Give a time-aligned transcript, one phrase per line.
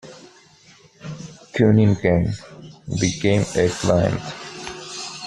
[1.53, 2.25] Cunningham
[2.99, 4.19] became a client.